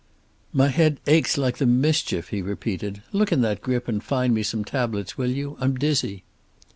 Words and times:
"My 0.51 0.69
head 0.69 0.99
aches 1.05 1.37
like 1.37 1.59
the 1.59 1.67
mischief," 1.67 2.29
he 2.29 2.41
repeated. 2.41 3.03
"Look 3.11 3.31
in 3.31 3.41
that 3.41 3.61
grip 3.61 3.87
and 3.87 4.03
find 4.03 4.33
me 4.33 4.41
some 4.41 4.65
tablets, 4.65 5.15
will 5.15 5.29
you? 5.29 5.57
I'm 5.61 5.75
dizzy." 5.75 6.23